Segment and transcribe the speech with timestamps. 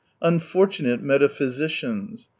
[0.23, 2.27] Unfortunate metaphysicians